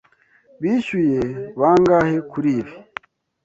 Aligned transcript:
Bishyuye 0.61 1.21
bangahe 1.59 2.17
kuri 2.31 2.49
ibi? 2.59 2.73